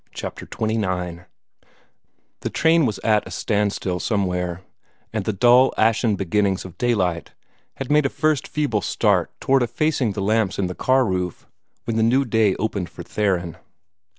[0.15, 1.25] CHAPTER XXIX
[2.39, 4.63] The train was at a standstill somewhere,
[5.13, 7.33] and the dull, ashen beginnings of daylight
[7.75, 11.45] had made a first feeble start toward effacing the lamps in the car roof,
[11.83, 13.57] when the new day opened for Theron.